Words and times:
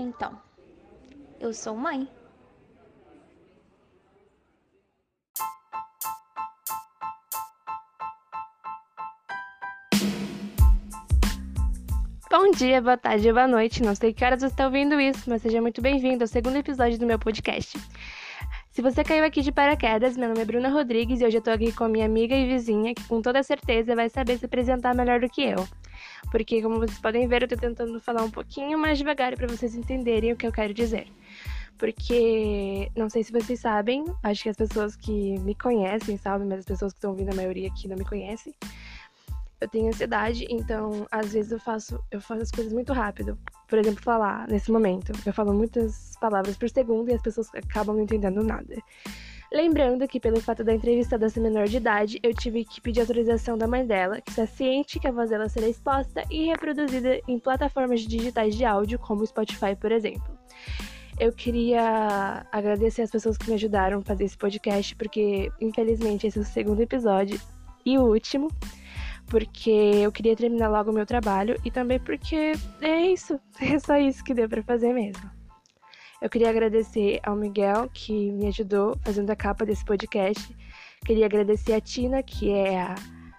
Então, 0.00 0.32
eu 1.38 1.52
sou 1.52 1.76
mãe. 1.76 2.08
Bom 12.30 12.50
dia, 12.52 12.80
boa 12.80 12.96
tarde, 12.96 13.30
boa 13.30 13.46
noite. 13.46 13.82
Não 13.82 13.94
sei 13.94 14.14
que 14.14 14.24
horas 14.24 14.40
você 14.40 14.46
está 14.46 14.64
ouvindo 14.64 14.98
isso, 14.98 15.28
mas 15.28 15.42
seja 15.42 15.60
muito 15.60 15.82
bem-vindo 15.82 16.24
ao 16.24 16.28
segundo 16.28 16.56
episódio 16.56 16.98
do 16.98 17.04
meu 17.04 17.18
podcast. 17.18 17.78
Se 18.70 18.80
você 18.80 19.04
caiu 19.04 19.22
aqui 19.22 19.42
de 19.42 19.52
paraquedas, 19.52 20.16
meu 20.16 20.30
nome 20.30 20.40
é 20.40 20.44
Bruna 20.46 20.70
Rodrigues 20.70 21.20
e 21.20 21.26
hoje 21.26 21.36
eu 21.36 21.42
tô 21.42 21.50
aqui 21.50 21.72
com 21.72 21.84
a 21.84 21.88
minha 21.90 22.06
amiga 22.06 22.34
e 22.34 22.46
vizinha, 22.46 22.94
que 22.94 23.04
com 23.04 23.20
toda 23.20 23.42
certeza 23.42 23.94
vai 23.94 24.08
saber 24.08 24.38
se 24.38 24.46
apresentar 24.46 24.94
melhor 24.94 25.20
do 25.20 25.28
que 25.28 25.42
eu. 25.42 25.68
Porque, 26.30 26.62
como 26.62 26.78
vocês 26.78 26.98
podem 26.98 27.26
ver, 27.26 27.42
eu 27.42 27.48
tô 27.48 27.56
tentando 27.56 28.00
falar 28.00 28.22
um 28.22 28.30
pouquinho 28.30 28.78
mais 28.78 28.98
devagar 28.98 29.34
para 29.36 29.46
vocês 29.46 29.74
entenderem 29.74 30.32
o 30.32 30.36
que 30.36 30.46
eu 30.46 30.52
quero 30.52 30.74
dizer. 30.74 31.08
Porque, 31.78 32.90
não 32.96 33.08
sei 33.08 33.24
se 33.24 33.32
vocês 33.32 33.60
sabem, 33.60 34.04
acho 34.22 34.42
que 34.42 34.48
as 34.48 34.56
pessoas 34.56 34.96
que 34.96 35.38
me 35.40 35.54
conhecem 35.54 36.16
sabem, 36.16 36.46
mas 36.46 36.60
as 36.60 36.64
pessoas 36.66 36.92
que 36.92 36.98
estão 36.98 37.12
ouvindo, 37.12 37.30
a 37.30 37.34
maioria 37.34 37.68
aqui 37.68 37.88
não 37.88 37.96
me 37.96 38.04
conhecem 38.04 38.54
eu 39.60 39.68
tenho 39.68 39.88
ansiedade, 39.88 40.46
então 40.48 41.06
às 41.10 41.32
vezes 41.32 41.52
eu 41.52 41.60
faço, 41.60 42.02
eu 42.10 42.20
faço 42.20 42.42
as 42.42 42.50
coisas 42.50 42.72
muito 42.72 42.92
rápido. 42.92 43.38
Por 43.68 43.78
exemplo, 43.78 44.02
falar 44.02 44.48
nesse 44.48 44.72
momento. 44.72 45.12
Eu 45.24 45.32
falo 45.32 45.52
muitas 45.52 46.14
palavras 46.20 46.56
por 46.56 46.68
segundo 46.70 47.10
e 47.10 47.14
as 47.14 47.22
pessoas 47.22 47.48
acabam 47.54 47.94
não 47.94 48.02
entendendo 48.02 48.42
nada. 48.42 48.76
Lembrando 49.52 50.06
que, 50.06 50.20
pelo 50.20 50.40
fato 50.40 50.62
da 50.62 50.72
entrevistada 50.72 51.28
ser 51.28 51.40
menor 51.40 51.66
de 51.66 51.78
idade, 51.78 52.20
eu 52.22 52.32
tive 52.32 52.64
que 52.64 52.80
pedir 52.80 53.00
autorização 53.00 53.58
da 53.58 53.66
mãe 53.66 53.84
dela, 53.84 54.20
que 54.20 54.30
está 54.30 54.46
ciente 54.46 55.00
que 55.00 55.08
a 55.08 55.12
voz 55.12 55.30
dela 55.30 55.48
será 55.48 55.68
exposta 55.68 56.22
e 56.30 56.46
reproduzida 56.46 57.20
em 57.26 57.36
plataformas 57.36 58.02
digitais 58.02 58.54
de 58.54 58.64
áudio, 58.64 58.96
como 58.98 59.22
o 59.22 59.26
Spotify, 59.26 59.74
por 59.74 59.90
exemplo. 59.90 60.38
Eu 61.18 61.32
queria 61.32 62.46
agradecer 62.52 63.02
as 63.02 63.10
pessoas 63.10 63.36
que 63.36 63.48
me 63.48 63.54
ajudaram 63.54 63.98
a 63.98 64.02
fazer 64.02 64.24
esse 64.24 64.38
podcast, 64.38 64.94
porque, 64.94 65.50
infelizmente, 65.60 66.28
esse 66.28 66.38
é 66.38 66.42
o 66.42 66.44
segundo 66.44 66.80
episódio 66.80 67.40
e 67.84 67.98
o 67.98 68.02
último 68.02 68.48
porque 69.26 69.70
eu 69.70 70.10
queria 70.10 70.34
terminar 70.34 70.68
logo 70.68 70.90
o 70.90 70.94
meu 70.94 71.06
trabalho 71.06 71.56
e 71.64 71.70
também 71.70 72.00
porque 72.00 72.52
é 72.82 73.06
isso, 73.06 73.40
é 73.62 73.78
só 73.78 73.96
isso 73.96 74.24
que 74.24 74.34
deu 74.34 74.48
para 74.48 74.62
fazer 74.62 74.92
mesmo. 74.92 75.39
Eu 76.20 76.28
queria 76.28 76.50
agradecer 76.50 77.18
ao 77.22 77.34
Miguel 77.34 77.88
que 77.92 78.30
me 78.32 78.48
ajudou 78.48 78.94
fazendo 79.02 79.30
a 79.30 79.36
capa 79.36 79.64
desse 79.64 79.84
podcast. 79.84 80.54
Queria 81.06 81.24
agradecer 81.24 81.72
a 81.72 81.80
Tina, 81.80 82.22
que 82.22 82.50
é 82.50 82.78
a 82.78 82.94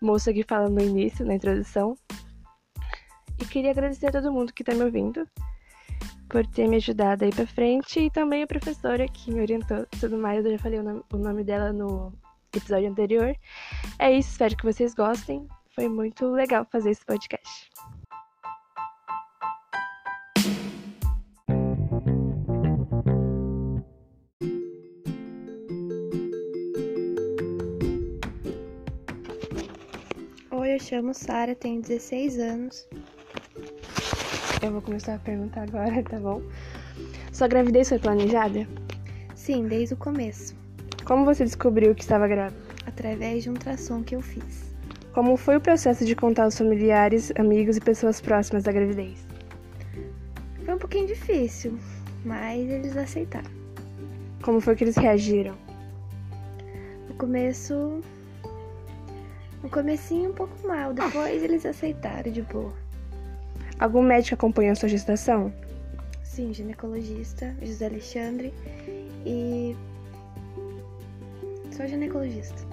moça 0.00 0.32
que 0.32 0.42
fala 0.42 0.70
no 0.70 0.80
início, 0.80 1.24
na 1.26 1.34
introdução. 1.34 1.94
E 3.38 3.44
queria 3.44 3.72
agradecer 3.72 4.06
a 4.06 4.12
todo 4.12 4.32
mundo 4.32 4.54
que 4.54 4.64
tá 4.64 4.74
me 4.74 4.84
ouvindo 4.84 5.28
por 6.30 6.46
ter 6.46 6.66
me 6.66 6.76
ajudado 6.76 7.26
aí 7.26 7.30
pra 7.30 7.46
frente 7.46 8.00
e 8.00 8.10
também 8.10 8.42
a 8.42 8.46
professora 8.46 9.06
que 9.06 9.30
me 9.30 9.42
orientou 9.42 9.86
tudo 10.00 10.16
mais. 10.16 10.42
Eu 10.44 10.52
já 10.52 10.58
falei 10.58 10.78
o 10.78 10.82
nome, 10.82 11.02
o 11.12 11.18
nome 11.18 11.44
dela 11.44 11.74
no 11.74 12.10
episódio 12.56 12.88
anterior. 12.88 13.36
É 13.98 14.10
isso, 14.10 14.30
espero 14.30 14.56
que 14.56 14.64
vocês 14.64 14.94
gostem. 14.94 15.46
Foi 15.74 15.88
muito 15.88 16.26
legal 16.30 16.66
fazer 16.70 16.90
esse 16.90 17.04
podcast. 17.04 17.70
Eu 30.72 30.80
chamo 30.80 31.12
Sara, 31.12 31.54
tenho 31.54 31.82
16 31.82 32.38
anos. 32.38 32.88
Eu 34.62 34.72
vou 34.72 34.80
começar 34.80 35.16
a 35.16 35.18
perguntar 35.18 35.64
agora, 35.64 36.02
tá 36.02 36.18
bom? 36.18 36.40
Sua 37.30 37.46
gravidez 37.46 37.90
foi 37.90 37.98
planejada? 37.98 38.66
Sim, 39.34 39.66
desde 39.66 39.94
o 39.94 39.98
começo. 39.98 40.54
Como 41.04 41.26
você 41.26 41.44
descobriu 41.44 41.94
que 41.94 42.00
estava 42.00 42.26
grávida? 42.26 42.58
Através 42.86 43.42
de 43.42 43.50
um 43.50 43.52
ultrassom 43.52 44.02
que 44.02 44.16
eu 44.16 44.22
fiz. 44.22 44.72
Como 45.12 45.36
foi 45.36 45.56
o 45.56 45.60
processo 45.60 46.06
de 46.06 46.16
contar 46.16 46.44
aos 46.44 46.56
familiares, 46.56 47.32
amigos 47.36 47.76
e 47.76 47.80
pessoas 47.80 48.20
próximas 48.20 48.62
da 48.62 48.72
gravidez? 48.72 49.26
Foi 50.64 50.74
um 50.74 50.78
pouquinho 50.78 51.06
difícil, 51.06 51.78
mas 52.24 52.70
eles 52.70 52.96
aceitaram. 52.96 53.50
Como 54.42 54.58
foi 54.58 54.74
que 54.74 54.84
eles 54.84 54.96
reagiram? 54.96 55.54
No 57.08 57.14
começo. 57.16 58.00
No 59.62 59.70
comecinho 59.70 60.30
um 60.30 60.34
pouco 60.34 60.54
mal, 60.66 60.92
depois 60.92 61.42
eles 61.42 61.64
aceitaram 61.64 62.32
de 62.32 62.42
boa. 62.42 62.72
Algum 63.78 64.02
médico 64.02 64.34
acompanhou 64.34 64.74
sua 64.74 64.88
gestação? 64.88 65.52
Sim, 66.22 66.52
ginecologista, 66.52 67.54
José 67.62 67.86
Alexandre 67.86 68.52
e. 69.24 69.76
Sou 71.70 71.86
ginecologista. 71.86 72.72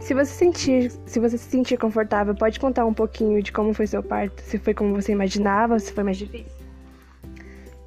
Se 0.00 0.14
você 0.14 0.32
sentir, 0.32 0.92
se 1.06 1.18
você 1.18 1.36
se 1.36 1.50
sentir 1.50 1.76
confortável, 1.76 2.34
pode 2.34 2.60
contar 2.60 2.84
um 2.84 2.94
pouquinho 2.94 3.42
de 3.42 3.50
como 3.50 3.72
foi 3.72 3.86
seu 3.86 4.02
parto? 4.02 4.40
Se 4.42 4.58
foi 4.58 4.74
como 4.74 4.94
você 4.94 5.12
imaginava 5.12 5.74
ou 5.74 5.80
se 5.80 5.92
foi 5.92 6.04
mais 6.04 6.16
difícil? 6.16 6.57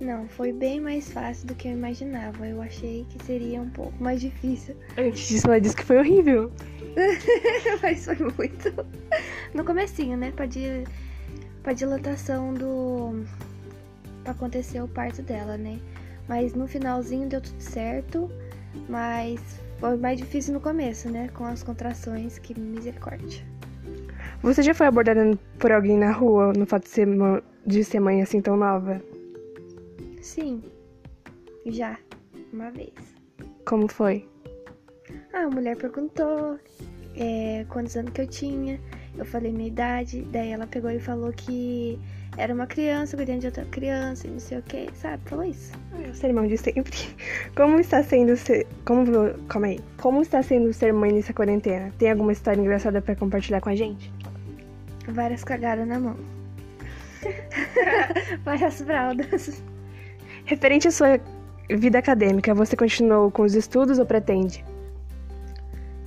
Não, 0.01 0.27
foi 0.27 0.51
bem 0.51 0.79
mais 0.79 1.11
fácil 1.11 1.45
do 1.45 1.53
que 1.53 1.67
eu 1.67 1.73
imaginava. 1.73 2.47
Eu 2.47 2.59
achei 2.59 3.05
que 3.07 3.23
seria 3.23 3.61
um 3.61 3.69
pouco 3.69 4.03
mais 4.03 4.19
difícil. 4.19 4.75
Antes 4.97 5.27
disso, 5.27 5.45
ela 5.45 5.61
disse 5.61 5.75
que 5.75 5.83
foi 5.83 5.99
horrível. 5.99 6.51
Mas 7.83 8.03
foi 8.03 8.15
muito. 8.15 8.73
No 9.53 9.63
comecinho, 9.63 10.17
né? 10.17 10.31
Pra, 10.31 10.47
di... 10.47 10.85
pra 11.61 11.73
dilatação 11.73 12.51
do. 12.51 13.23
pra 14.23 14.31
acontecer 14.31 14.81
o 14.81 14.87
parto 14.87 15.21
dela, 15.21 15.55
né? 15.55 15.79
Mas 16.27 16.55
no 16.55 16.67
finalzinho 16.67 17.29
deu 17.29 17.39
tudo 17.39 17.61
certo. 17.61 18.27
Mas 18.89 19.39
foi 19.77 19.97
mais 19.97 20.17
difícil 20.17 20.51
no 20.55 20.59
começo, 20.59 21.11
né? 21.11 21.29
Com 21.35 21.45
as 21.45 21.61
contrações, 21.61 22.39
que 22.39 22.59
misericórdia. 22.59 23.45
Você 24.41 24.63
já 24.63 24.73
foi 24.73 24.87
abordada 24.87 25.37
por 25.59 25.71
alguém 25.71 25.95
na 25.95 26.11
rua 26.11 26.53
no 26.53 26.65
fato 26.65 26.85
de 26.85 26.89
ser, 26.89 27.07
de 27.67 27.83
ser 27.83 27.99
mãe 27.99 28.23
assim 28.23 28.41
tão 28.41 28.57
nova? 28.57 28.99
Sim, 30.21 30.61
já, 31.65 31.97
uma 32.53 32.69
vez. 32.71 32.93
Como 33.65 33.87
foi? 33.87 34.27
Ah, 35.33 35.43
a 35.43 35.49
mulher 35.49 35.75
perguntou 35.77 36.59
é, 37.15 37.65
quantos 37.69 37.95
anos 37.95 38.13
que 38.13 38.21
eu 38.21 38.27
tinha. 38.27 38.79
Eu 39.17 39.25
falei 39.25 39.51
minha 39.51 39.67
idade, 39.67 40.21
daí 40.31 40.51
ela 40.51 40.67
pegou 40.67 40.91
e 40.91 40.99
falou 40.99 41.33
que 41.33 41.99
era 42.37 42.53
uma 42.53 42.65
criança 42.65 43.17
cuidando 43.17 43.39
de 43.39 43.47
outra 43.47 43.65
criança 43.65 44.27
e 44.27 44.31
não 44.31 44.39
sei 44.39 44.59
o 44.59 44.61
que, 44.61 44.87
sabe? 44.93 45.21
Falou 45.25 45.43
isso. 45.43 45.73
É 46.05 46.09
o 46.09 46.13
sermão 46.13 46.47
de 46.47 46.57
sempre. 46.57 46.97
Como 47.55 47.79
está 47.79 48.03
sendo 48.03 48.37
ser. 48.37 48.67
Como. 48.85 49.05
Calma 49.47 49.67
aí. 49.67 49.79
Como 49.99 50.21
está 50.21 50.41
sendo 50.41 50.71
ser 50.71 50.93
mãe 50.93 51.11
nessa 51.11 51.33
quarentena? 51.33 51.91
Tem 51.97 52.11
alguma 52.11 52.31
história 52.31 52.61
engraçada 52.61 53.01
para 53.01 53.15
compartilhar 53.15 53.59
com 53.59 53.69
a 53.69 53.75
gente? 53.75 54.11
Várias 55.09 55.43
cagadas 55.43 55.87
na 55.87 55.99
mão. 55.99 56.15
Várias 58.45 58.81
fraldas. 58.81 59.61
Referente 60.45 60.87
à 60.87 60.91
sua 60.91 61.19
vida 61.69 61.99
acadêmica, 61.99 62.53
você 62.53 62.75
continuou 62.75 63.31
com 63.31 63.43
os 63.43 63.55
estudos 63.55 63.99
ou 63.99 64.05
pretende? 64.05 64.63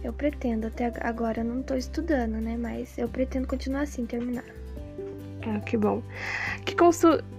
Eu 0.02 0.12
pretendo, 0.12 0.66
até 0.66 0.92
agora 1.00 1.40
eu 1.40 1.44
não 1.44 1.62
tô 1.62 1.74
estudando, 1.74 2.32
né? 2.32 2.56
Mas 2.58 2.98
eu 2.98 3.08
pretendo 3.08 3.46
continuar 3.46 3.82
assim, 3.82 4.04
terminar. 4.04 4.44
Ah, 5.46 5.60
que 5.60 5.76
bom. 5.76 6.02
Que, 6.64 6.74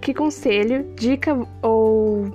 que 0.00 0.14
conselho, 0.14 0.94
dica 0.96 1.32
ou 1.62 2.26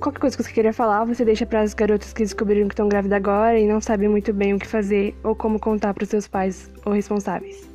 qualquer 0.00 0.18
coisa 0.18 0.36
que 0.36 0.42
você 0.42 0.52
queria 0.52 0.72
falar, 0.72 1.04
você 1.04 1.24
deixa 1.24 1.44
para 1.44 1.60
as 1.60 1.74
garotas 1.74 2.12
que 2.12 2.22
descobriram 2.22 2.66
que 2.66 2.72
estão 2.72 2.88
grávidas 2.88 3.16
agora 3.16 3.58
e 3.58 3.66
não 3.66 3.80
sabem 3.80 4.08
muito 4.08 4.32
bem 4.32 4.54
o 4.54 4.58
que 4.58 4.66
fazer 4.66 5.14
ou 5.22 5.34
como 5.36 5.60
contar 5.60 5.94
para 5.94 6.02
os 6.02 6.08
seus 6.08 6.26
pais 6.26 6.70
ou 6.84 6.92
responsáveis? 6.92 7.68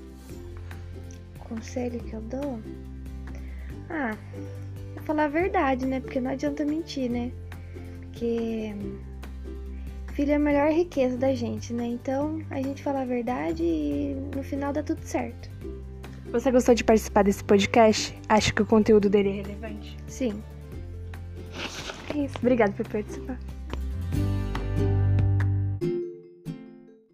Conselho 1.40 2.00
que 2.00 2.14
eu 2.14 2.22
dou? 2.22 2.60
Ah, 3.90 4.18
falar 5.06 5.26
a 5.26 5.28
verdade, 5.30 5.86
né? 5.86 6.00
Porque 6.00 6.20
não 6.20 6.32
adianta 6.32 6.66
mentir, 6.66 7.10
né? 7.10 7.32
Porque 8.02 8.76
filho 10.16 10.32
é 10.32 10.36
a 10.36 10.40
melhor 10.40 10.72
riqueza 10.72 11.18
da 11.18 11.34
gente, 11.36 11.74
né? 11.74 11.86
Então 11.86 12.42
a 12.50 12.62
gente 12.62 12.82
fala 12.82 13.02
a 13.02 13.06
verdade 13.06 13.64
e 13.64 14.16
no 14.34 14.42
final 14.42 14.72
dá 14.72 14.82
tudo 14.82 15.02
certo. 15.04 15.50
Você 16.32 16.52
gostou 16.52 16.74
de 16.74 16.84
participar 16.84 17.24
desse 17.24 17.44
podcast? 17.44 18.18
Acho 18.28 18.54
que 18.54 18.62
o 18.62 18.66
conteúdo 18.66 19.10
dele 19.10 19.30
é 19.30 19.42
relevante? 19.42 19.98
Sim. 20.08 20.42
É 22.14 22.20
isso. 22.20 22.36
Obrigada 22.40 22.72
por 22.74 22.88
participar. 22.88 23.38